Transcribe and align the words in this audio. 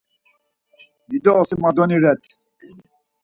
Dido 1.09 1.31
osimadoni 1.41 1.97
ret. 2.03 2.23